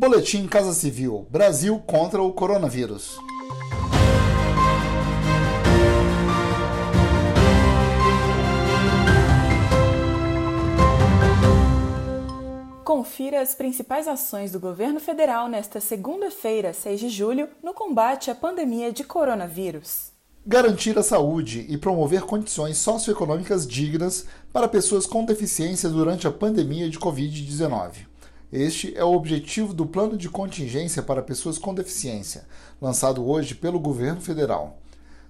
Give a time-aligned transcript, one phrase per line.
[0.00, 3.18] Boletim Casa Civil: Brasil contra o coronavírus.
[12.82, 18.34] Confira as principais ações do governo federal nesta segunda-feira, 6 de julho, no combate à
[18.34, 20.12] pandemia de coronavírus.
[20.46, 26.88] Garantir a saúde e promover condições socioeconômicas dignas para pessoas com deficiência durante a pandemia
[26.88, 28.09] de Covid-19.
[28.52, 32.48] Este é o objetivo do Plano de Contingência para Pessoas com Deficiência,
[32.82, 34.80] lançado hoje pelo governo federal.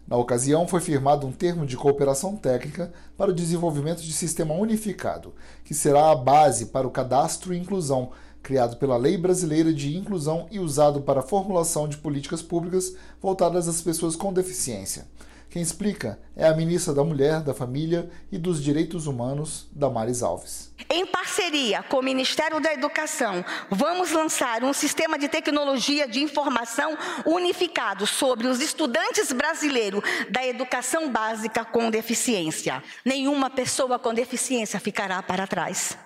[0.09, 5.35] Na ocasião, foi firmado um termo de cooperação técnica para o desenvolvimento de sistema unificado,
[5.63, 8.11] que será a base para o cadastro e inclusão,
[8.43, 13.69] criado pela Lei Brasileira de Inclusão e usado para a formulação de políticas públicas voltadas
[13.69, 15.07] às pessoas com deficiência.
[15.51, 20.73] Quem explica é a ministra da Mulher, da Família e dos Direitos Humanos, Damares Alves.
[20.89, 26.97] Em parceria com o Ministério da Educação, vamos lançar um sistema de tecnologia de informação
[27.27, 32.81] unificado sobre os estudantes brasileiros da educação básica com deficiência.
[33.05, 35.99] Nenhuma pessoa com deficiência ficará para trás.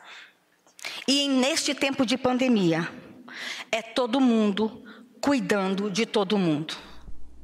[1.07, 2.89] E neste tempo de pandemia,
[3.71, 4.83] é todo mundo
[5.21, 6.94] cuidando de todo mundo.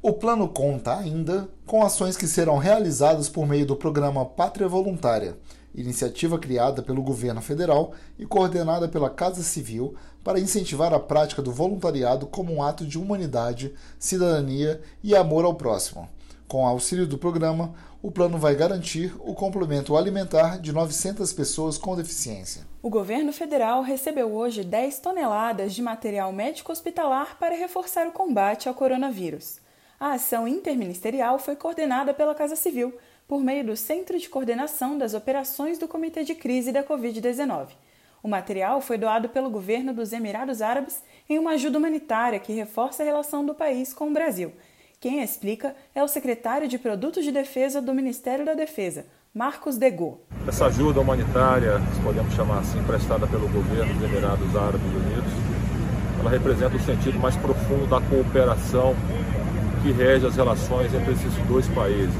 [0.03, 5.37] O plano conta ainda com ações que serão realizadas por meio do programa Pátria Voluntária,
[5.75, 11.51] iniciativa criada pelo governo federal e coordenada pela Casa Civil para incentivar a prática do
[11.51, 16.09] voluntariado como um ato de humanidade, cidadania e amor ao próximo.
[16.47, 21.95] Com auxílio do programa, o plano vai garantir o complemento alimentar de 900 pessoas com
[21.95, 22.63] deficiência.
[22.81, 28.67] O governo federal recebeu hoje 10 toneladas de material médico hospitalar para reforçar o combate
[28.67, 29.60] ao coronavírus.
[30.01, 32.91] A ação interministerial foi coordenada pela Casa Civil,
[33.27, 37.67] por meio do Centro de Coordenação das Operações do Comitê de Crise da Covid-19.
[38.23, 43.03] O material foi doado pelo governo dos Emirados Árabes em uma ajuda humanitária que reforça
[43.03, 44.53] a relação do país com o Brasil.
[44.99, 50.17] Quem explica é o secretário de Produtos de Defesa do Ministério da Defesa, Marcos Degô.
[50.47, 55.31] Essa ajuda humanitária, se podemos chamar assim, prestada pelo governo dos Emirados Árabes Unidos,
[56.19, 58.95] ela representa o sentido mais profundo da cooperação
[59.81, 62.13] que rege as relações entre esses dois países.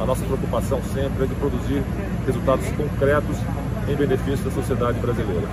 [0.00, 1.82] A nossa preocupação sempre é de produzir
[2.24, 3.36] resultados concretos
[3.88, 5.48] em benefício da sociedade brasileira.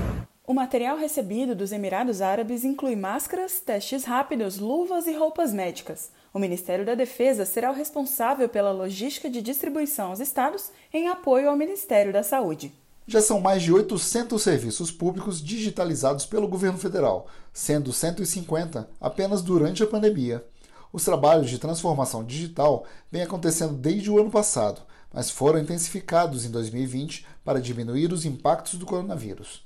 [0.46, 6.10] O material recebido dos Emirados Árabes inclui máscaras, testes rápidos, luvas e roupas médicas.
[6.34, 11.50] O Ministério da Defesa será o responsável pela logística de distribuição aos estados em apoio
[11.50, 12.72] ao Ministério da Saúde.
[13.06, 19.82] Já são mais de 800 serviços públicos digitalizados pelo governo federal, sendo 150 apenas durante
[19.82, 20.46] a pandemia.
[20.92, 24.82] Os trabalhos de transformação digital vêm acontecendo desde o ano passado,
[25.14, 29.66] mas foram intensificados em 2020 para diminuir os impactos do coronavírus.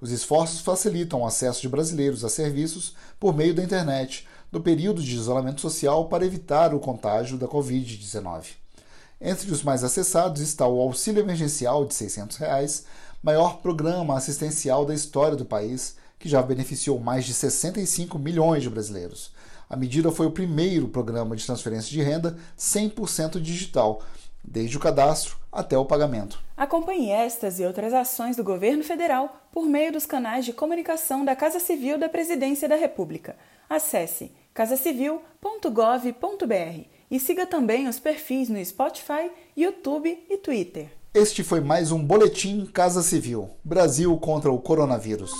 [0.00, 5.02] Os esforços facilitam o acesso de brasileiros a serviços por meio da internet no período
[5.02, 8.46] de isolamento social para evitar o contágio da Covid-19.
[9.20, 12.84] Entre os mais acessados está o Auxílio Emergencial de 600 reais,
[13.22, 18.70] maior programa assistencial da história do país, que já beneficiou mais de 65 milhões de
[18.70, 19.32] brasileiros,
[19.70, 24.02] a medida foi o primeiro programa de transferência de renda 100% digital,
[24.42, 26.40] desde o cadastro até o pagamento.
[26.56, 31.36] Acompanhe estas e outras ações do governo federal por meio dos canais de comunicação da
[31.36, 33.36] Casa Civil da Presidência da República.
[33.68, 40.90] Acesse casacivil.gov.br e siga também os perfis no Spotify, YouTube e Twitter.
[41.14, 45.30] Este foi mais um Boletim Casa Civil Brasil contra o Coronavírus.